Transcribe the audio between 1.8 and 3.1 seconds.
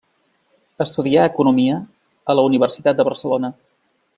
a la Universitat de